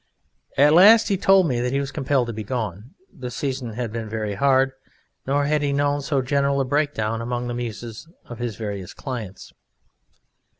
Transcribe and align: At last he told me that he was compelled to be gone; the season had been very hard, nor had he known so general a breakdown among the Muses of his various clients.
At 0.57 0.73
last 0.73 1.09
he 1.09 1.15
told 1.15 1.47
me 1.47 1.59
that 1.61 1.71
he 1.73 1.79
was 1.79 1.91
compelled 1.91 2.25
to 2.25 2.33
be 2.33 2.43
gone; 2.43 2.95
the 3.13 3.29
season 3.29 3.73
had 3.73 3.91
been 3.93 4.09
very 4.09 4.33
hard, 4.33 4.71
nor 5.27 5.45
had 5.45 5.61
he 5.61 5.73
known 5.73 6.01
so 6.01 6.23
general 6.23 6.59
a 6.59 6.65
breakdown 6.65 7.21
among 7.21 7.47
the 7.47 7.53
Muses 7.53 8.07
of 8.25 8.39
his 8.39 8.55
various 8.55 8.95
clients. 8.95 9.53